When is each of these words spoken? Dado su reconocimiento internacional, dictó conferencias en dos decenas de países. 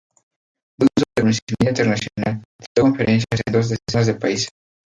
Dado 0.79 0.89
su 0.97 1.03
reconocimiento 1.15 1.81
internacional, 1.83 2.43
dictó 2.59 2.81
conferencias 2.81 3.27
en 3.45 3.53
dos 3.53 3.69
decenas 3.69 4.07
de 4.07 4.15
países. 4.15 4.49